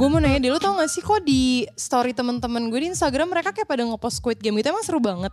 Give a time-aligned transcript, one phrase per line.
[0.00, 3.36] Gue mau nanya deh, lu tau gak sih kok di story temen-temen gue di Instagram
[3.36, 5.28] mereka kayak pada ngepost Squid Game itu emang seru banget?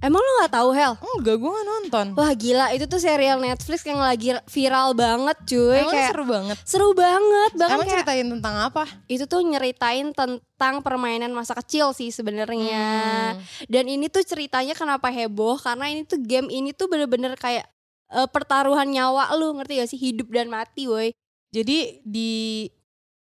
[0.00, 0.92] Emang lu gak tahu Hel?
[1.16, 2.06] Enggak, gue gak nonton.
[2.20, 6.56] Wah gila itu tuh serial Netflix yang lagi viral banget cuy emang kayak seru banget.
[6.68, 8.84] seru banget bahkan Emang kayak ceritain tentang apa?
[9.08, 12.84] itu tuh nyeritain tentang permainan masa kecil sih sebenarnya
[13.32, 13.40] Hmm.
[13.72, 17.64] dan ini tuh ceritanya kenapa heboh karena ini tuh game ini tuh bener-bener kayak
[18.12, 21.16] eh, pertaruhan nyawa lu ngerti gak sih hidup dan mati woi
[21.50, 22.68] Jadi di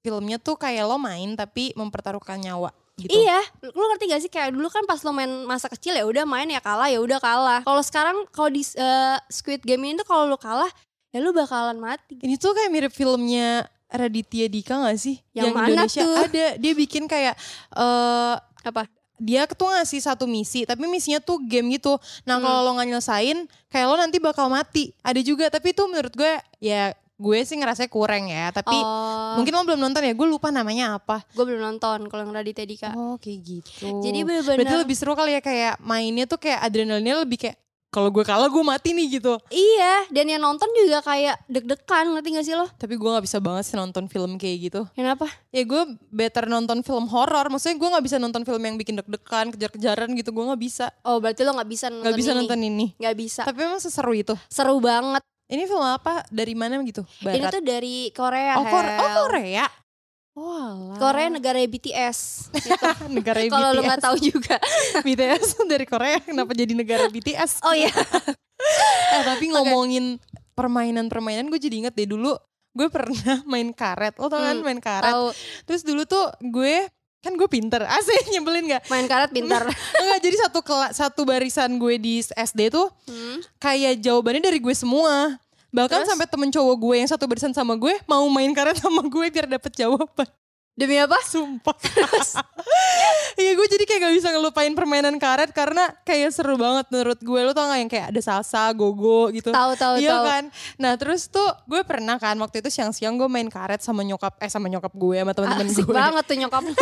[0.04, 2.68] filmnya tuh kayak lo main tapi mempertaruhkan nyawa
[3.00, 3.10] gitu.
[3.10, 3.40] Iya,
[3.72, 6.44] lu ngerti gak sih kayak dulu kan pas lo main masa kecil ya udah main
[6.46, 7.60] ya kalah ya udah kalah.
[7.64, 10.68] Kalau sekarang kalau di eh, Squid Game ini tuh kalau lu kalah
[11.08, 12.20] ya lu bakalan mati.
[12.20, 15.18] Ini tuh kayak mirip filmnya Raditya Dika gak sih?
[15.32, 16.14] Yang mana Indonesia tuh?
[16.20, 16.46] ada.
[16.60, 17.34] Dia bikin kayak
[17.72, 18.84] eh Apa?
[19.14, 21.96] dia tuh ngasih satu misi, tapi misinya tuh game gitu.
[22.28, 22.44] Nah Hmm.
[22.44, 23.38] kalau lo nggak nyelesain,
[23.70, 24.90] kayak lo nanti bakal mati.
[25.00, 28.50] Ada juga, tapi itu menurut gue ya gue sih ngerasa kurang ya.
[28.50, 31.22] Tapi oh, mungkin lo belum nonton ya, gue lupa namanya apa.
[31.30, 32.90] gue belum nonton kalau yang Raditya Dika.
[32.98, 34.02] Oh kayak gitu.
[34.02, 37.56] Jadi Berarti bener-bener lebih seru kali ya kayak mainnya tuh kayak adrenalinnya lebih kayak
[37.94, 39.38] kalau gue kalah gue mati nih gitu.
[39.54, 42.66] Iya, dan yang nonton juga kayak deg-degan, ngerti gak sih lo?
[42.74, 44.82] Tapi gue nggak bisa banget sih nonton film kayak gitu.
[44.98, 45.30] Kenapa?
[45.54, 47.46] Ya gue better nonton film horor.
[47.46, 50.34] Maksudnya gue nggak bisa nonton film yang bikin deg-degan, kejar-kejaran gitu.
[50.34, 50.90] Gue nggak bisa.
[51.06, 52.38] Oh berarti lo gak bisa nonton Nggak bisa ini.
[52.42, 52.86] nonton ini.
[52.98, 53.42] Gak bisa.
[53.46, 54.34] Tapi emang seseru itu.
[54.50, 55.22] Seru banget.
[55.46, 56.24] Ini film apa?
[56.26, 57.04] Dari mana gitu?
[57.20, 57.52] Ini Barat.
[57.52, 58.56] tuh dari Korea.
[58.56, 59.12] oh, Kore- oh.
[59.22, 59.66] Korea.
[60.34, 60.98] Oh alah.
[60.98, 62.50] Korea negara BTS.
[62.50, 62.74] Gitu.
[63.16, 63.86] negara Kalau lo BTS.
[63.86, 64.56] nggak tahu juga.
[65.06, 67.62] BTS dari Korea kenapa jadi negara BTS?
[67.62, 67.92] Oh iya.
[69.10, 70.16] Eh tapi ngomongin
[70.54, 72.32] permainan-permainan gue jadi inget deh dulu
[72.72, 74.16] gue pernah main karet.
[74.16, 75.06] Lo tau kan Hmm, main karet?
[75.06, 75.26] Tahu
[75.64, 76.88] Terus dulu tuh gue
[77.24, 77.80] kan gue pinter.
[77.96, 78.84] Asik nyebelin gak?
[78.86, 79.64] main karet pintar.
[80.00, 83.40] Enggak jadi satu kela, satu barisan gue di SD tuh Hmm.
[83.56, 85.40] kayak jawabannya dari gue semua.
[85.72, 86.08] Bahkan Terus?
[86.08, 89.48] sampai temen cowok gue yang satu barisan sama gue mau main karet sama gue biar
[89.48, 90.28] dapet jawaban.
[90.74, 91.18] Demi apa?
[91.24, 91.74] Sumpah.
[93.34, 97.40] Iya gue kayak gak bisa ngelupain permainan karet karena kayak seru banget menurut gue.
[97.46, 99.54] Lo tau gak yang kayak ada salsa, gogo gitu.
[99.54, 100.24] Tahu tahu iya tahu.
[100.26, 100.44] kan.
[100.82, 104.50] Nah terus tuh gue pernah kan waktu itu siang-siang gue main karet sama nyokap eh
[104.50, 105.94] sama nyokap gue sama teman-teman Asik gue.
[105.94, 106.74] banget tuh nyokap lu.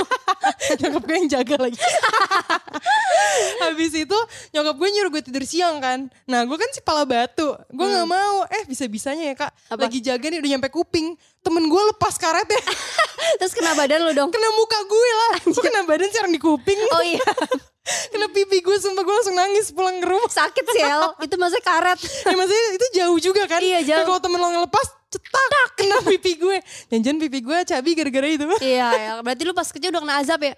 [0.80, 1.78] nyokap gue yang jaga lagi.
[3.68, 4.18] Habis itu
[4.56, 6.08] nyokap gue nyuruh gue tidur siang kan.
[6.24, 7.52] Nah gue kan si pala batu.
[7.68, 8.48] Gue nggak mau.
[8.48, 9.52] Eh bisa-bisanya ya kak.
[9.52, 9.74] Hmm.
[9.76, 9.80] Apa?
[9.84, 11.12] Lagi jaga nih udah nyampe kuping.
[11.42, 12.62] Temen gue lepas karetnya.
[13.42, 14.30] Terus kena badan lu dong.
[14.30, 15.34] kena muka gue lah.
[15.42, 16.78] Gue kena badan sekarang di kuping.
[16.94, 17.22] Oh iya,
[18.14, 20.30] kena pipi gue sumpah gue langsung nangis pulang ke rumah.
[20.30, 21.02] sakit sih El.
[21.20, 21.98] Itu maksudnya karet.
[22.30, 23.58] Ya maksudnya itu jauh juga kan.
[23.58, 23.98] Iya, jauh.
[23.98, 26.56] Nah, kalau temen lo ngelepas cetak kena pipi gue.
[26.88, 28.46] Jangan pipi gue cabi gara-gara itu.
[28.64, 29.12] iya, ya.
[29.20, 30.54] berarti lu pas kecil udah kena azab ya?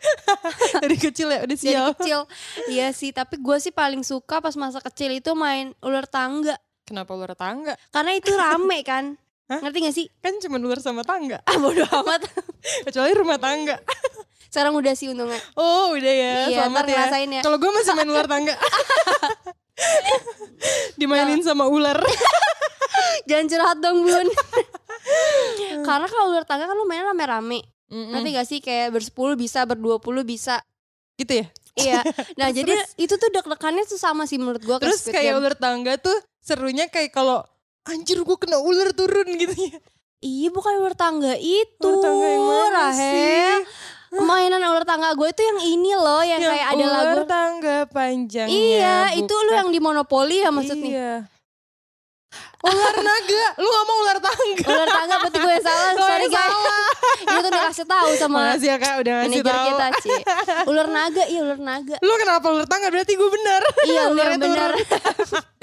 [0.79, 1.91] Dari kecil ya udah Dari sial.
[1.97, 2.21] kecil.
[2.71, 6.55] Iya sih, tapi gue sih paling suka pas masa kecil itu main ular tangga.
[6.85, 7.75] Kenapa ular tangga?
[7.91, 9.17] Karena itu rame kan.
[9.45, 9.61] Hah?
[9.61, 10.07] Ngerti gak sih?
[10.25, 11.45] Kan cuma ular sama tangga.
[11.45, 12.25] Ah bodo amat.
[12.89, 13.77] Kecuali rumah tangga.
[14.53, 15.37] Sekarang udah sih untungnya.
[15.59, 17.05] Oh udah ya, Iya, selamat ya.
[17.27, 17.43] ya.
[17.43, 18.55] Kalau gue masih main ular tangga.
[20.99, 21.99] Dimainin sama ular.
[23.29, 24.29] Jangan curhat dong bun.
[25.83, 27.67] Karena kalau ular tangga kan lu mainnya rame-rame.
[27.91, 28.15] Mm-mm.
[28.15, 30.63] Nanti gak sih kayak bersepuluh bisa, berdua puluh bisa.
[31.19, 31.47] Gitu ya.
[31.75, 32.01] Iya.
[32.39, 34.77] Nah Terus, jadi itu tuh deg-degannya tuh sama sih menurut gue.
[34.79, 37.43] Terus kayak ular tangga tuh serunya kayak kalau
[37.85, 39.79] anjir gue kena ular turun gitu ya.
[40.25, 41.85] Iya bukan ular tangga itu.
[41.85, 43.61] Ular tangga yang mana sih?
[44.15, 47.27] Mainan ular tangga gue itu yang ini loh, yang, kayak ada ular lagu.
[47.27, 48.47] tangga panjang.
[48.47, 50.91] Iya, itu lu yang di monopoli ya maksudnya.
[50.95, 51.15] Iya.
[52.65, 54.65] Ular naga, lu mau ular tangga.
[54.71, 54.84] Ular
[57.85, 59.69] dikasih tahu sama Makasih ya kak udah ngasih manajer tahu.
[59.69, 60.11] kita, Ci.
[60.65, 61.97] Ular naga, iya ular naga.
[62.01, 63.63] Lu kenapa ular tangga berarti gue benar.
[63.85, 64.41] Iya, turun.
[64.41, 64.71] benar.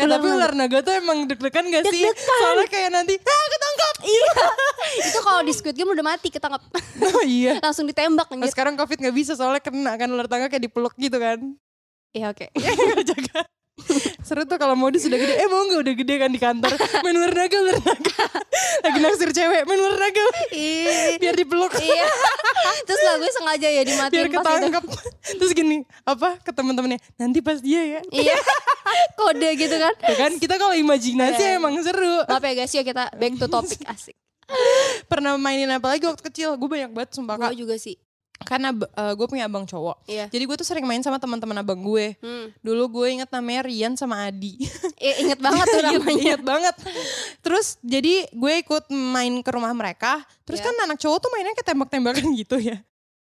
[0.01, 2.01] Eh Ular tapi ular naga tuh emang deg-degan gak sih?
[2.01, 2.39] Deg-degan.
[2.41, 3.95] Soalnya kayak nanti, ah ketangkap.
[4.01, 4.33] Iya.
[5.09, 6.61] itu kalau di Squid Game udah mati ketangkap.
[7.01, 7.57] Oh iya.
[7.61, 11.17] Langsung ditembak Nah, sekarang covid gak bisa soalnya kena kan ular tangga kayak dipeluk gitu
[11.17, 11.37] kan.
[12.13, 12.49] Iya oke.
[12.53, 13.39] Gak jaga.
[14.21, 15.33] Seru tuh kalau modus udah gede.
[15.35, 16.71] Eh mau gak udah gede kan di kantor.
[17.01, 18.23] Main ular naga, ular naga.
[18.81, 20.23] Lagi naksir cewek, main ular naga.
[20.53, 21.17] Ih.
[21.17, 21.73] Biar dipeluk.
[21.75, 22.05] Iya.
[22.83, 24.59] Terus lagunya sengaja ya dimatiin Biar pas itu.
[24.61, 24.83] ketangkep.
[25.35, 26.99] Terus gini, apa ke temen-temennya.
[27.15, 28.01] Nanti pas dia ya.
[28.07, 28.37] Iya.
[29.17, 29.93] Kode gitu kan.
[29.99, 31.57] Ya kan kita kalau imajinasi Iya.
[31.57, 32.23] emang seru.
[32.23, 34.15] Maaf ya guys, yuk kita back to topic asik.
[35.07, 36.55] Pernah mainin apa lagi waktu kecil?
[36.55, 37.35] Gue banyak banget sumpah.
[37.39, 37.95] Gue juga sih.
[38.41, 38.69] Karena
[39.13, 40.05] gue punya abang cowok.
[40.05, 40.25] Iya.
[40.27, 42.15] Jadi gue tuh sering main sama teman-teman abang gue.
[42.17, 42.49] Hmm.
[42.59, 44.57] Dulu gue inget namanya Rian sama Adi.
[44.97, 46.21] Eh, inget banget tuh Ingat- namanya.
[46.23, 46.75] ingat banget.
[47.39, 50.19] Terus jadi gue ikut main ke rumah mereka.
[50.43, 50.65] Terus Ya.
[50.67, 52.77] kan anak cowok tuh mainnya kayak tembak-tembakan gitu ya.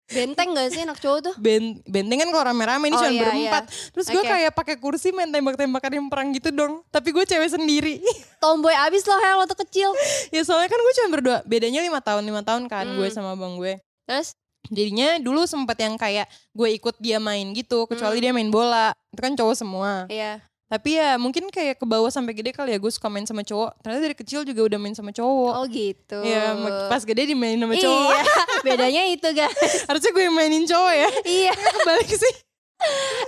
[0.07, 1.33] Benteng gak sih anak cowok tuh?
[1.35, 3.63] Ben benteng kan kalau rame-rame ini Oh, cuma iya, berempat.
[3.91, 4.29] Terus gue Oke.
[4.29, 6.79] kayak pakai kursi main tembak-tembakan yang perang gitu dong.
[6.87, 7.99] Tapi gue cewek sendiri.
[8.39, 9.91] Tomboy abis loh Hel waktu kecil.
[10.31, 11.37] ya soalnya kan gue cuma berdua.
[11.43, 12.95] Bedanya lima tahun lima tahun kan Hmm.
[12.95, 13.83] gue sama abang gue.
[14.07, 14.31] Terus?
[14.67, 18.23] Jadinya dulu sempet yang kayak gue ikut dia main gitu, kecuali Hmm.
[18.23, 18.87] dia main bola.
[19.09, 19.91] Itu kan cowok semua.
[20.07, 20.43] Iya.
[20.67, 23.79] Tapi ya mungkin kayak ke bawah sampai gede kali ya gue suka main sama cowok.
[23.79, 25.53] Ternyata dari kecil juga udah main sama cowok.
[25.55, 26.19] Oh gitu.
[26.19, 26.59] Iya,
[26.91, 28.11] pas gede dimainin sama cowok.
[28.11, 28.23] Iya,
[28.67, 29.55] bedanya itu guys.
[29.87, 31.09] Harusnya gue yang mainin cowok ya.
[31.23, 31.53] iya.
[31.79, 32.35] Kebalik sih.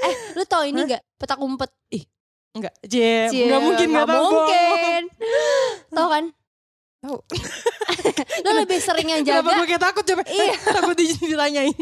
[0.04, 1.00] Eh, lu tau ini gak?
[1.16, 1.72] Petak umpet.
[2.50, 4.32] Enggak, Cie, enggak mungkin nggak enggak tahu.
[4.34, 5.02] mungkin.
[5.94, 6.24] Tau kan?
[7.00, 7.18] Tahu.
[8.44, 9.58] Lu lebih sering yang Kenapa jaga.
[9.58, 10.22] gue kayak takut coba?
[10.28, 10.56] Iya.
[10.78, 11.80] takut di- ditanyain.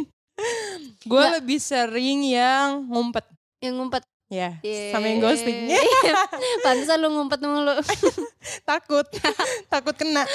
[1.01, 3.25] gue lebih sering yang ngumpet.
[3.57, 4.03] Yang ngumpet.
[4.27, 4.91] Ya, Yeay.
[4.91, 5.71] sama yang ghosting.
[6.67, 7.79] Pantesan lu ngumpet mulu.
[8.69, 9.07] takut.
[9.71, 10.27] takut kena.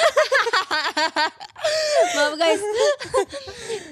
[2.17, 2.63] Maaf guys.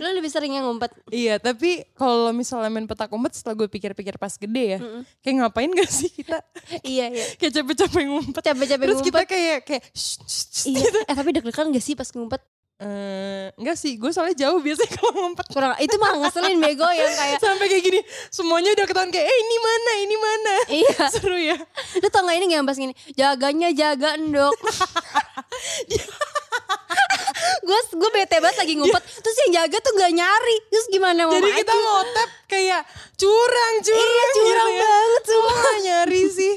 [0.00, 0.88] lu lebih sering yang ngumpet.
[1.12, 4.79] Iya, tapi kalau misalnya main petak umpet setelah gue pikir-pikir pas gede ya.
[4.81, 5.05] Mm-mm.
[5.20, 6.41] Kayak ngapain gak sih kita?
[6.81, 7.25] iya, iya.
[7.37, 8.41] Kayak capek-capek ngumpet.
[8.41, 10.81] Capek-capek Terus kita kayak kayak shh, shh, shh, Iya.
[10.81, 10.99] gitu.
[11.05, 12.41] Eh tapi deg-degan gak sih pas ngumpet?
[12.81, 15.44] Eh, enggak sih, gue soalnya jauh biasanya kalau ngumpet.
[15.53, 18.00] Kurang itu mah ngeselin bego yang kayak Sampai kayak gini,
[18.32, 20.55] semuanya udah ketahuan kayak, eh ini mana, ini mana.
[20.73, 21.05] iya.
[21.12, 21.61] Seru ya.
[22.00, 22.97] Lu tau gak ini gak pas gini?
[23.12, 24.56] Jaganya jaga endok.
[27.61, 31.37] gue gue bete banget lagi ngumpet terus yang jaga tuh gak nyari terus gimana mau
[31.37, 32.83] Jadi kita mau tap kayak
[33.15, 34.09] curang, curang.
[34.09, 34.88] iya curang gitu ya.
[34.88, 36.55] banget Semua nyari sih.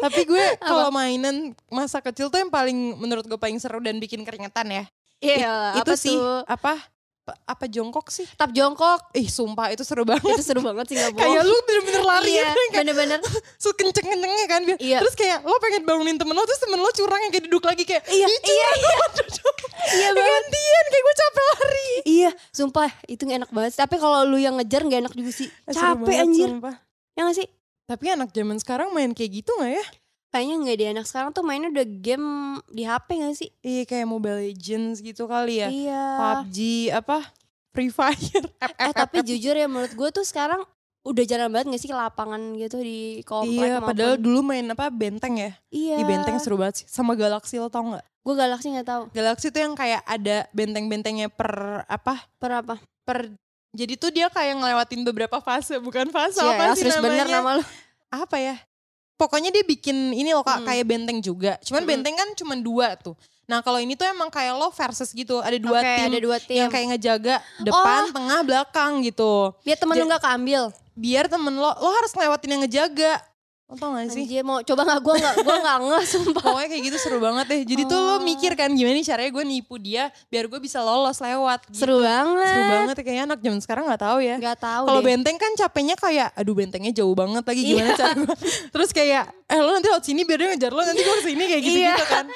[0.00, 4.24] Tapi gue kalau mainan masa kecil tuh yang paling menurut gue paling seru dan bikin
[4.26, 4.84] keringetan ya.
[5.20, 6.40] Iya itu apa sih tuh?
[6.44, 6.72] apa
[7.46, 8.26] apa- jongkok sih?
[8.34, 10.34] tap jongkok Ih sumpah itu seru banget.
[10.34, 13.20] itu seru banget sih gak bohong kayak lu bener-bener lari iya ya bener-bener
[13.62, 14.78] sekenceng-kencengnya kan biar.
[14.78, 14.98] Iya.
[14.98, 17.84] Terus kayak lo pengen bangunin temen lo terus temen lo curang yang kayak duduk lagi
[17.84, 19.58] kayak Iya, "Ih, iya, curang."
[19.92, 21.88] iya banget Gantian kayak gue capek lari.
[22.04, 25.48] iya sumpah itu gak enak banget tapi kalau lu yang ngejar gak enak juga sih
[25.64, 26.74] Eh, capek banget, anjir sumpah.
[27.12, 27.48] ya gak sih
[27.84, 29.84] Tapi anak zaman sekarang main kayak gitu gak ya?
[30.30, 32.28] Kayaknya nggak di anak sekarang tuh mainnya udah game
[32.66, 35.68] di HP gak sih Iya kayak Mobile Legends gitu kali ya.
[35.68, 36.56] iya PUBG
[36.92, 37.18] apa
[37.70, 38.18] Free Fire.
[38.60, 40.62] F, eh F, tapi F, jujur ya menurut gue tuh sekarang
[41.00, 44.66] udah jarang banget gak sih ke lapangan gitu di komplek Iya, maupun- padahal dulu main
[44.66, 45.52] apa benteng ya.
[45.68, 46.86] iya Di benteng seru banget sih.
[46.86, 48.06] Sama Galaxy lo tau nggak?
[48.20, 51.50] gue galaksi nggak tahu Galaxy tuh yang kayak ada benteng-bentengnya per
[51.86, 52.28] apa?
[52.36, 53.32] per apa Per
[53.72, 57.00] jadi tuh dia kayak ngelewatin beberapa fase, bukan fase Iya, apa ya, sih namanya?
[57.00, 57.64] bener nama lu
[58.08, 58.60] Apa ya?
[59.20, 60.66] Pokoknya dia bikin ini loh kak, Hmm.
[60.66, 61.60] kayak benteng juga.
[61.60, 61.90] Cuman Hmm.
[61.92, 63.12] benteng kan cuma dua tuh.
[63.44, 65.44] Nah kalau ini tuh emang kayak lo versus gitu.
[65.44, 68.14] Ada dua Oke, tim ada dua tim yang kayak ngejaga depan, Oh.
[68.16, 69.52] tengah, belakang gitu.
[69.60, 70.62] biar temen Ja- lu nggak keambil
[70.96, 73.12] Biar temen lo, lo harus ngelewatin yang ngejaga.
[73.70, 74.26] Lo tau gak sih?
[74.26, 77.46] Anjir mau coba nggak gue nggak gue nggak ngeh sumpah Pokoknya kayak gitu seru banget
[77.46, 77.62] deh.
[77.64, 78.18] Jadi tuh lo Oh.
[78.20, 81.60] mikir kan gimana nih caranya gue nipu dia biar gue bisa lolos lewat.
[81.64, 81.78] Gitu.
[81.78, 84.36] seru banget Seru banget ya kayaknya anak zaman sekarang nggak tahu ya.
[84.36, 87.70] nggak tahu Kalau benteng kan capeknya kayak aduh bentengnya jauh banget lagi Iya.
[87.72, 88.34] gimana cara gue.
[88.74, 91.44] Terus kayak eh lo nanti lewat sini biar dia ngejar lo nanti gue ke sini
[91.46, 92.12] kayak gitu-gitu Iya.
[92.18, 92.26] kan.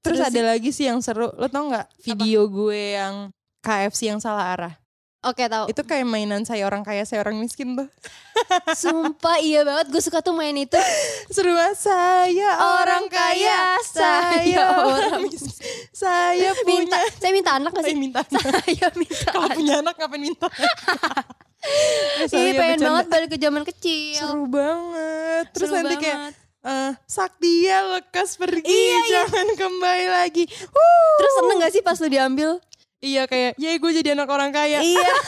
[0.00, 1.28] Terus Seru ada lagi sih yang seru.
[1.30, 3.14] Lo tau nggak video gue yang
[3.60, 4.72] KFC yang salah arah?
[5.26, 7.88] Oke tahu Itu kayak mainan saya orang kaya saya orang miskin tuh.
[8.76, 10.74] sumpah iya banget gue suka tuh main itu
[11.28, 15.54] Seru banget saya orang Orang kaya, saya saya orang miskin.
[15.90, 19.56] Saya minta punya saya minta anak gak saya sih minta saya minta kalau anak.
[19.56, 20.48] punya anak ngapain minta
[21.64, 22.88] Eh, Iya ya, pengen bercanda.
[22.90, 26.34] banget balik ke zaman kecil seru banget terus Seru nanti kayak banget.
[26.62, 28.98] eh Saktia lekas pergi Iya, iya.
[29.16, 31.14] jangan kembali lagi Wuh.
[31.14, 32.60] Terus seneng gak sih pas lu diambil?
[33.04, 35.04] Iya kayak ya gue jadi anak orang kaya Iya.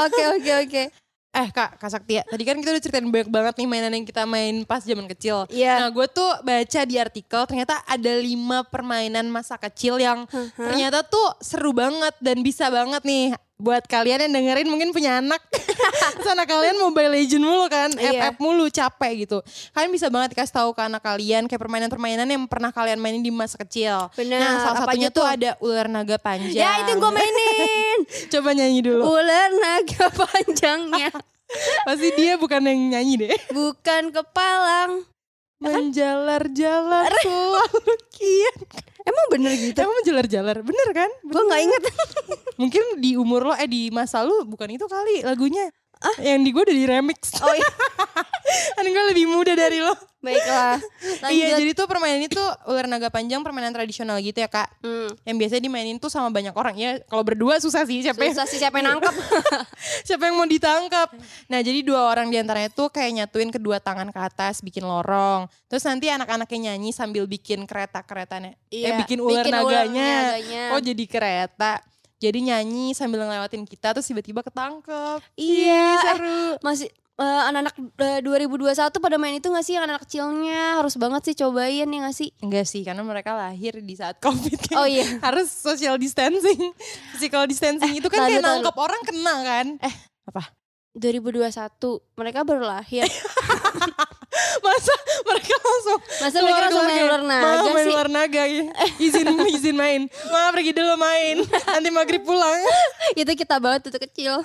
[0.00, 0.82] Oke oke oke.
[1.30, 4.22] eh kak kak Saktia tadi kan kita udah ceritain banyak banget nih mainan yang kita
[4.24, 5.78] main pas zaman kecil Iya.
[5.78, 11.22] Nah gue tuh baca di artikel ternyata ada lima permainan masa kecil yang ternyata tuh
[11.38, 15.38] seru banget dan bisa banget nih buat kalian yang dengerin mungkin punya anak.
[16.30, 18.30] Anak kalian Mobile Legend mulu kan, Iya.
[18.30, 19.38] FF mulu capek gitu.
[19.74, 23.34] Kalian bisa banget kasih tahu ke anak kalian kayak permainan-permainan yang pernah kalian mainin di
[23.34, 24.06] masa kecil.
[24.14, 25.26] Bener, Nah salah satunya tuh tuh?
[25.26, 26.54] ada ular naga panjang.
[26.54, 27.98] Ya itu gue mainin.
[28.32, 29.02] Coba nyanyi dulu.
[29.10, 31.10] Ular naga panjangnya
[31.86, 33.34] Pasti dia bukan yang nyanyi deh.
[33.50, 35.02] bukan kepalang.
[35.60, 38.56] Menjalar-jalar selalu kian.
[39.04, 39.76] Emang bener gitu?
[39.76, 41.10] Emang menjalar-jalar, bener kan?
[41.20, 41.82] Gue nggak inget.
[42.60, 45.68] Mungkin di umur lo, eh di masa lu bukan itu kali lagunya.
[46.00, 47.36] Ah, yang di gue udah di remix.
[47.44, 47.70] Oh iya.
[48.76, 49.92] kan gue lebih muda dari lo.
[50.20, 50.76] Baiklah.
[51.24, 51.32] Lanjut.
[51.32, 54.68] Iya, jadi tuh permainan itu ular naga panjang permainan tradisional gitu ya kak.
[54.84, 55.08] Hmm.
[55.24, 56.90] Yang biasanya dimainin tuh sama banyak orang ya.
[57.08, 59.14] Kalau berdua susah sih siapa yang, Susah sih siapa yang nangkep.
[60.08, 61.08] siapa yang mau ditangkap.
[61.48, 65.48] Nah jadi dua orang di antaranya tuh kayak nyatuin kedua tangan ke atas bikin lorong.
[65.68, 68.56] Terus nanti anak-anaknya nyanyi sambil bikin kereta-keretanya.
[68.68, 70.12] eh Iya, bikin ular bikin ular naganya.
[70.36, 70.64] naganya.
[70.76, 71.80] Oh jadi kereta.
[72.20, 75.24] Jadi nyanyi sambil ngelewatin kita terus tiba-tiba ketangkep.
[75.40, 76.42] Iya, Ih, eh, seru.
[76.60, 81.32] Masih eh, anak-anak eh, 2021 pada main itu gak sih yang anak kecilnya harus banget
[81.32, 82.28] sih cobain ya gak sih?
[82.44, 84.84] Enggak sih, karena mereka lahir di saat covid kan.
[84.84, 85.08] Oh iya.
[85.26, 86.76] Harus social distancing.
[87.16, 89.66] Physical distancing itu kan tahu, kayak nangkep orang kena kan.
[89.80, 89.94] Eh.
[90.28, 90.59] apa?
[90.94, 91.46] 2021
[92.18, 93.06] mereka baru lahir.
[94.60, 94.94] Masa
[95.26, 98.62] mereka langsung Masa mereka langsung main ular naga "Ma, main sih?" ular naga ya.
[98.98, 100.00] Izin izin main.
[100.30, 101.36] Ma pergi dulu main.
[101.46, 102.58] Nanti maghrib pulang.
[103.20, 104.42] itu kita banget itu kecil.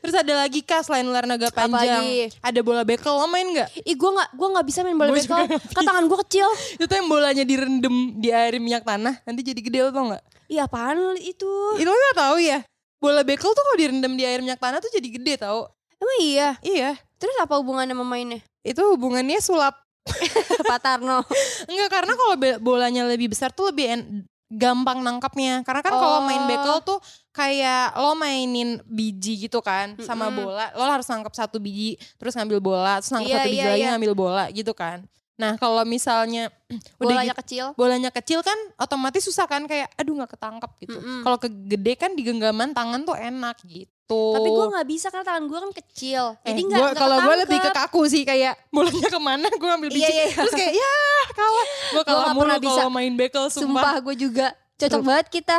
[0.00, 2.00] Terus ada lagi kak selain ular naga panjang.
[2.00, 2.32] lagi?
[2.40, 3.68] Ada bola bekel lo main nggak?
[3.84, 5.36] Ih gue gak, gua gak bisa main bola Gua bekel.
[5.36, 6.48] nggak Kan tangan gue kecil.
[6.80, 9.20] Itu tuh yang bolanya direndam di air minyak tanah.
[9.24, 10.22] Nanti jadi gede lo tau nggak?
[10.48, 11.50] Iya apaan itu?
[11.76, 12.58] Itu lo nggak tahu ya?
[13.00, 15.73] Bola bekel tuh kalau direndam di air minyak tanah tuh jadi gede tau?
[16.04, 16.48] Emang iya?
[16.60, 16.90] Iya.
[17.16, 18.44] Terus apa hubungannya sama mainnya?
[18.60, 19.80] Itu hubungannya sulap.
[20.68, 21.24] Pak Tarno.
[21.64, 25.64] Enggak karena kalau bolanya lebih besar tuh lebih en- gampang nangkapnya.
[25.64, 26.46] Karena kan kalau main Oh.
[26.46, 26.98] bekel tuh
[27.32, 30.44] kayak lo mainin biji gitu kan sama Mm-mm.
[30.44, 30.66] bola.
[30.76, 33.80] Lo harus nangkap satu biji, terus ngambil bola, terus nangkap Iya, satu biji iya, lagi
[33.80, 33.90] iya.
[33.96, 35.08] ngambil bola gitu kan.
[35.34, 36.52] Nah kalau misalnya
[37.00, 37.64] udah Bolanya gitu, kecil.
[37.74, 40.94] bolanya kecil kan otomatis susah kan kayak aduh nggak ketangkap gitu.
[40.94, 41.24] Mm-mm.
[41.24, 43.90] Kalau kegede kan di genggaman tangan tuh enak gitu.
[44.06, 46.22] Tapi gue gak bisa karena tangan gue kan kecil.
[46.38, 49.48] Eh, Jadi gak, gua- gak kalau gue lebih ke kaku sih kayak bolanya ke mana
[49.48, 50.36] gue ambil biji Iya, iya, iya.
[50.36, 50.92] terus kayak ya
[51.32, 54.46] kalah gue kalah nggak mulu kalau main bekel sumpah, Sumpah gue juga.
[54.74, 55.06] Cocok Seru.
[55.06, 55.58] banget kita.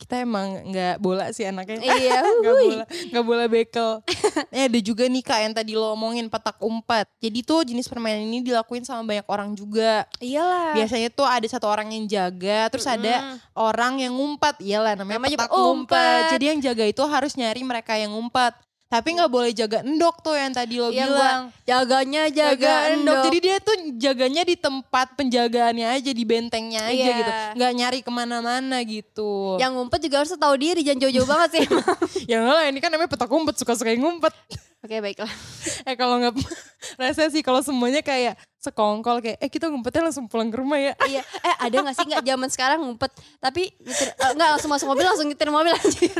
[0.00, 2.24] Kita emang nggak bola sih anaknya iya.
[2.40, 3.90] nggak bola nggak bola bekel
[4.56, 8.24] eh ada juga nih kak yang tadi lo omongin petak umpet jadi tuh jenis permainan
[8.24, 10.72] ini dilakuin sama banyak orang juga Iyalah.
[10.72, 13.36] biasanya tuh ada satu orang yang jaga terus ada Mm-mm.
[13.60, 15.60] orang yang ngumpat iyalah namanya, Namanya petak umpet.
[15.60, 18.56] ngumpet jadi yang jaga itu harus nyari mereka yang ngumpat
[18.90, 23.14] tapi nggak boleh jaga endok tuh yang tadi lo Iya, bilang Jaganya jaga jaga endok.
[23.14, 23.22] endok.
[23.22, 27.16] Jadi dia tuh jaganya di tempat penjagaannya aja, di bentengnya aja Iya.
[27.16, 27.30] gitu.
[27.54, 29.54] Nggak nyari ke mana-mana gitu.
[29.56, 31.64] Yang ngumpet juga harus tahu diri, jangan jauh-jauh banget sih.
[32.30, 34.34] Ya enggak lah, ini kan namanya petak umpet, suka-suka yang ngumpet.
[34.82, 35.30] Oke baiklah.
[35.88, 36.34] Eh kalau nggak,
[37.00, 40.92] rasa sih kalau semuanya kayak sekongkol kayak, eh kita ngumpetnya langsung pulang ke rumah ya.
[41.06, 41.22] iya.
[41.40, 45.06] Eh ada gak sih nggak zaman sekarang ngumpet tapi nyetir, eh, nggak langsung masuk mobil
[45.06, 46.10] langsung nyetir mobil anjir.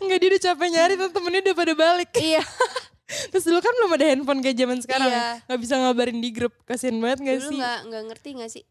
[0.00, 2.10] Enggak dia udah capek nyari, tuh temennya udah pada balik.
[2.16, 2.42] iya.
[3.32, 5.08] Terus dulu kan belum ada handphone kayak zaman sekarang.
[5.08, 5.16] Iya.
[5.16, 5.32] ya.
[5.48, 7.58] Nggak bisa ngabarin di grup, kasian banget gak Dulu sih?
[7.60, 8.64] nggak nggak ngerti nggak sih?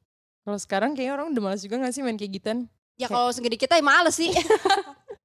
[0.48, 2.72] Kalau sekarang kayaknya orang udah malas juga gak sih main kayak gituan.
[2.96, 4.32] Ya kalau segede kita ya males sih.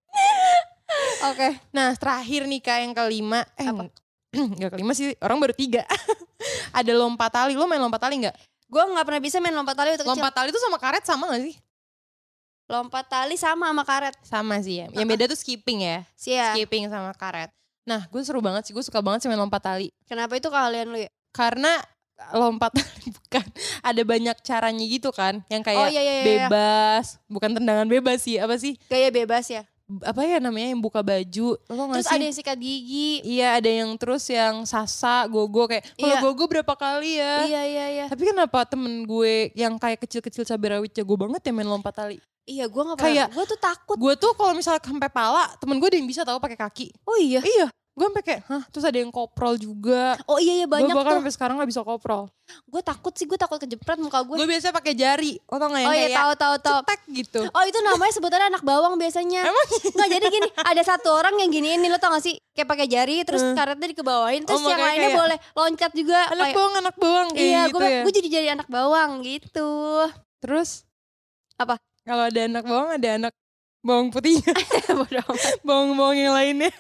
[1.31, 1.49] Oke.
[1.71, 3.87] Nah terakhir nih kak yang kelima eh Apa?
[4.61, 5.87] Gak kelima sih orang baru tiga
[6.79, 8.35] Ada lompat tali Lo main lompat tali gak?
[8.67, 10.17] Gue nggak pernah bisa main lompat tali waktu kecil.
[10.17, 11.55] Lompat tali itu sama karet sama gak sih?
[12.73, 14.17] Lompat tali sama sama karet.
[14.25, 16.57] Sama sih ya Yang beda tuh skipping ya Sia.
[16.57, 17.53] Skipping sama karet
[17.85, 20.89] Nah gue seru banget sih Gue suka banget sih main lompat tali Kenapa itu kalian
[20.89, 21.13] lu ya?
[21.37, 21.77] Karena
[22.33, 23.45] lompat tali bukan
[23.85, 26.25] Ada banyak caranya gitu kan Yang kayak oh iya iya iya.
[26.49, 28.81] bebas Bukan tendangan bebas sih Apa sih?
[28.89, 29.69] Gaya bebas ya.
[30.03, 32.17] Apa ya namanya yang buka baju Lo tau Terus sih?
[32.17, 33.11] ada yang sikat gigi.
[33.23, 36.21] Iya ada yang terus yang sasa, gogo kayak kalau Iya.
[36.23, 37.35] gogo berapa kali ya?
[37.45, 38.05] Iya iya iya.
[38.09, 42.17] Tapi kenapa temen gue yang kayak kecil-kecil cabai rawit jago banget ya main lompat tali?
[42.43, 43.07] Iya gue gak pernah.
[43.07, 43.97] Kayak- gue tuh takut.
[43.97, 46.87] Gue tuh kalau misalnya sampai pala, temen gue ada yang bisa tahu pakai kaki.
[47.05, 47.39] Oh iya.
[47.39, 50.17] Iya, gue sampai kayak, hah, terus ada yang koprol juga.
[50.25, 51.19] Oh iya iya Gue banyak bahkan tuh.
[51.21, 52.25] sampai sekarang gak bisa koprol.
[52.65, 54.33] Gue takut sih gue takut kejepret muka gue.
[54.35, 56.79] Gue biasanya pakai jari, oh tau gak yang Oh iya kayak tahu tahu tahu.
[56.81, 57.41] cetek gitu.
[57.47, 59.45] Oh itu namanya sebutannya anak bawang biasanya.
[59.45, 59.67] Emang?
[59.93, 62.41] Nggak jadi gini, ada satu orang yang gini ini lo tau gak sih?
[62.51, 63.53] Kayak pakai jari terus Hmm.
[63.53, 66.21] karetnya dikebawain terus Oh, yang lainnya kayak- boleh loncat juga.
[66.27, 68.01] Anak Kayak- bawang, anak bawang kayak Iya, gitu gue ya.
[68.03, 69.71] gue jadi jadi anak bawang gitu.
[70.41, 70.89] Terus?
[71.55, 71.77] Apa?
[72.03, 73.33] Kalau ada anak bawang, ada anak
[73.81, 74.41] bawang putih.
[74.97, 75.61] Bodoh amat.
[75.61, 76.73] bawang-bawang yang lainnya.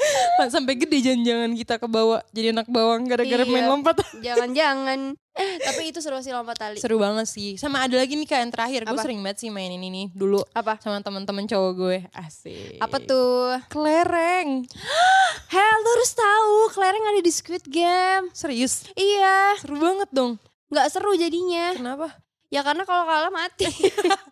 [0.54, 3.50] Sampai gede jangan-jangan kita ke bawah jadi anak bawang gara-gara Iya.
[3.50, 4.00] main lompat.
[4.26, 5.14] Jangan-jangan.
[5.36, 6.76] Tapi itu seru sih lompat tali.
[6.76, 7.56] Seru banget sih.
[7.56, 8.80] Sama ada lagi nih kak yang terakhir.
[8.84, 10.76] Gue sering banget sih mainin ini dulu Apa?
[10.78, 11.96] sama teman-teman cowok gue.
[12.10, 12.76] Asik.
[12.76, 13.56] Apa tuh?
[13.68, 14.64] Kelereng.
[15.52, 18.28] Hell, lu harus tahu, kelereng ada di Squid Game.
[18.30, 18.86] Serius.
[18.92, 20.36] Iya, Seru banget dong.
[20.68, 21.74] nggak seru jadinya.
[21.74, 22.14] Kenapa?
[22.46, 23.66] Ya karena kalau kalah mati.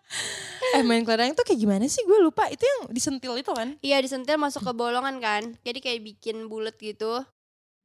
[0.77, 2.05] Eh main kelereng tuh kayak gimana sih?
[2.05, 2.49] Gue lupa.
[2.53, 3.77] Itu yang disentil itu kan?
[3.81, 5.43] iya disentil masuk ke bolongan kan.
[5.65, 7.25] Jadi kayak bikin bulat gitu.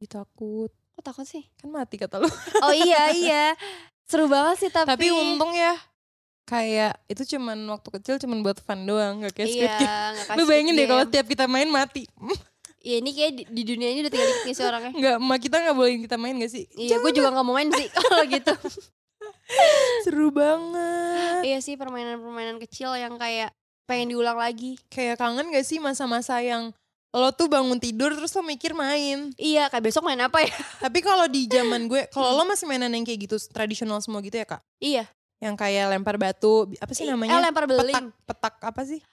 [0.04, 0.72] Ih, takut.
[1.00, 1.48] Kok takut sih?
[1.60, 2.28] Kan mati kata lu.
[2.66, 3.46] Oh iya iya.
[4.04, 4.90] Seru banget sih tapi.
[4.90, 5.74] Tapi untung ya.
[6.44, 9.24] Kayak itu cuman waktu kecil cuman buat fun doang.
[9.24, 9.76] Gak kayak Iya,
[10.28, 12.04] kayak Lu bayangin deh kalau tiap kita main mati.
[12.84, 14.92] Iya ini kayak di, di dunia ini udah tinggal dikit sih orangnya.
[14.92, 16.68] Enggak, emak kita gak boleh kita main gak sih?
[16.76, 18.54] Iya, gue juga nggak mau main sih kalau gitu.
[20.02, 21.44] Seru banget.
[21.44, 23.52] iya sih permainan-permainan kecil yang kayak
[23.84, 24.80] pengen diulang lagi.
[24.88, 26.72] Kayak kangen gak sih masa-masa yang
[27.12, 29.30] lo tuh bangun tidur terus lo mikir main.
[29.36, 30.50] Iya, kayak besok main apa ya?
[30.80, 34.34] Tapi kalau di zaman gue, kalau lo masih mainan yang kayak gitu tradisional semua gitu
[34.34, 34.62] ya kak?
[34.78, 35.06] iya.
[35.38, 37.36] Yang kayak lempar batu, apa sih Eh, namanya?
[37.38, 38.08] lempar petak, beling.
[38.24, 39.04] petak apa sih?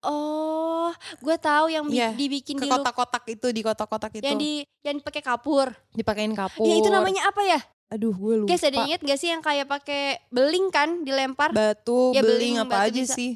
[0.00, 4.22] Oh, gue tahu yang Iya, dibikin Ke di kotak-kotak itu, di kotak-kotak itu.
[4.22, 5.74] yang di yang pakai kapur.
[5.90, 6.62] Dipakein kapur.
[6.62, 7.58] Ya itu namanya apa ya?
[7.86, 8.48] Aduh gue lupa.
[8.50, 12.54] Guys, ada inget gak sih yang kayak pakai beling kan dilempar Batu, Ya, beling, beling,
[12.60, 13.14] apa batu aja bisa.
[13.14, 13.32] sih?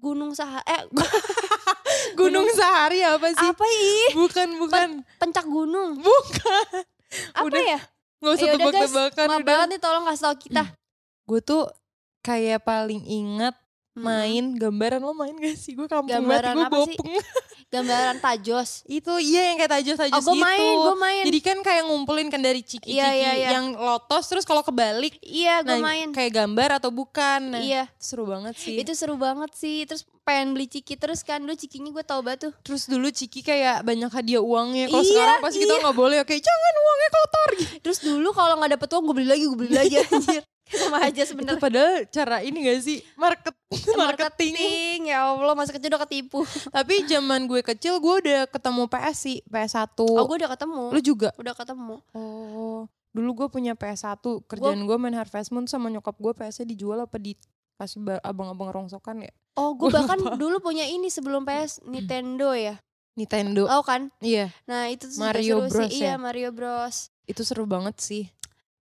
[0.00, 0.80] gunung sahara eh
[2.16, 3.44] Gunung Sahari apa sih?
[3.46, 4.08] apa ih?
[4.16, 4.88] Bukan, bukan.
[5.16, 6.00] Pencak gunung.
[6.00, 6.84] Bukan.
[7.36, 7.80] Apa Udah, ya?
[8.18, 9.26] Gak usah Ya tebak-tebakan.
[9.28, 10.62] Maaf banget nih tolong kasih tau kita.
[11.28, 11.68] Gue tuh
[12.20, 13.56] kayak paling ingat
[13.90, 14.06] Hmm.
[14.06, 15.74] main gambaran lo main gak sih?
[15.74, 16.96] Gue kampung Gambaran banget, gue apa sih?
[17.70, 18.82] Gambaran tajos.
[18.84, 20.42] itu iya yang kayak tajos-tajos Oh, gue gitu.
[20.42, 21.24] main, gue main.
[21.24, 23.48] Jadi kan kayak ngumpulin kan dari ciki-ciki Iya, iya, iya.
[23.54, 26.10] yang lotos terus kalau kebalik Iya, gue nah, main.
[26.10, 27.40] kayak gambar atau bukan.
[27.48, 28.74] Nah, Iya, seru banget sih.
[28.76, 29.86] itu seru banget sih.
[29.86, 32.52] Terus pengen beli ciki terus kan dulu cikinya gue tau banget tuh.
[32.62, 34.86] Terus dulu Ciki kayak banyak hadiah uangnya.
[34.86, 35.82] Kalau Iya, sekarang pasti kita iya.
[35.82, 37.74] nggak boleh kayak jangan uangnya kotor gitu.
[37.80, 40.42] Terus dulu kalau nggak dapet uang gue beli lagi, gue beli lagi anjir.
[40.70, 41.58] Sama aja Itu sebenarnya.
[41.58, 43.54] padahal cara ini gak sih market
[43.92, 44.54] marketing.
[44.54, 46.40] Marketing, ya Allah masa kecil udah ketipu.
[46.72, 49.98] Tapi zaman gue kecil gue udah ketemu PS sih, PS1.
[49.98, 51.28] Oh gue udah ketemu, Lu juga?
[51.34, 51.96] udah ketemu.
[52.12, 54.18] Oh, dulu gue punya PS1.
[54.44, 59.22] Kerjaan gue main Harvest Moon sama nyokap gue PS-nya dijual apa dikasih ba- abang-abang rongsokan
[59.22, 59.32] ya?
[59.52, 60.34] Oh gue bahkan lupa.
[60.34, 62.78] dulu punya ini sebelum PS Nintendo ya.
[63.12, 63.66] Nintendo.
[63.66, 64.08] Oh kan?
[64.18, 65.98] Iya, Nah itu Mario seru Bros sih.
[65.98, 66.06] ya?
[66.06, 67.10] Iya Mario Bros.
[67.24, 68.24] itu seru banget sih.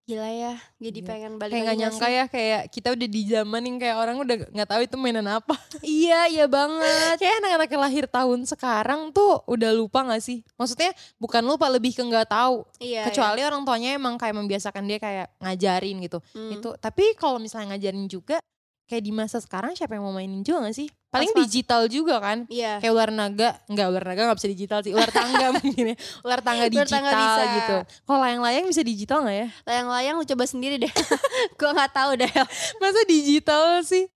[0.09, 1.05] Gila ya, jadi Iya.
[1.05, 2.17] pengen balik Kayak lagi nyangka sih?
[2.17, 5.53] ya kayak kita udah di zaman yang kayak orang udah nggak tahu itu mainan apa.
[5.85, 7.21] Iya, iya banget.
[7.21, 10.41] kayak anak-anak yang lahir tahun sekarang tuh udah lupa gak sih?
[10.57, 10.89] Maksudnya
[11.21, 12.65] bukan lupa lebih ke nggak tahu.
[12.81, 13.05] Iya.
[13.05, 16.17] Kecuali orang tuanya emang kayak membiasakan dia kayak ngajarin gitu.
[16.33, 16.41] iya.
[16.41, 16.51] Hmm.
[16.57, 18.41] Itu tapi kalau misalnya ngajarin juga
[18.89, 20.89] kayak di masa sekarang siapa yang mau mainin juga gak sih?
[21.13, 22.49] Paling digital juga kan?
[22.49, 22.81] Iya.
[22.81, 25.95] Kayak ular naga, enggak ular naga gak bisa digital sih, ular tangga mungkin ya.
[26.25, 27.43] Ular tangga Ular digital tangga bisa.
[27.53, 27.75] gitu.
[28.09, 29.47] Kalau layang-layang bisa digital gak ya?
[29.69, 30.93] Layang-layang lu coba sendiri deh.
[31.61, 32.31] Gua nggak tahu deh.
[32.81, 34.09] Masa digital sih?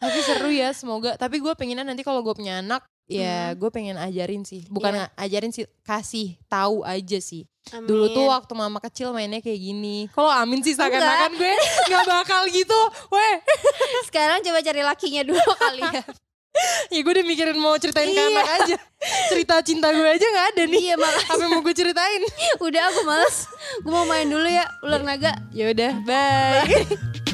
[0.00, 1.18] Tapi seru ya semoga.
[1.18, 4.62] Tapi gue pengennya nanti kalau gue punya anak, ya gue pengen ajarin sih.
[4.66, 5.02] Bukan Hmm.
[5.02, 5.18] Iya.
[5.18, 7.42] ajarin sih, kasih tahu aja sih.
[7.70, 7.86] Amin.
[7.86, 10.08] Dulu tuh waktu mama kecil mainnya kayak gini.
[10.08, 11.54] Kalau amin sih seakan-akan gue
[11.90, 12.80] gak bakal gitu.
[13.08, 13.34] Weh,
[14.08, 16.02] sekarang coba cari lakinya dulu kali ya.
[16.88, 18.26] ya gue udah mikirin mau ceritain ke Iya.
[18.28, 18.76] anak aja.
[19.28, 20.80] Cerita cinta gue aja gak ada nih.
[20.82, 22.22] iya Apa yang mau gue ceritain?
[22.58, 23.36] udah aku males.
[23.80, 25.34] Gue mau main dulu ya ular naga.
[25.50, 27.29] Ya udah, bye.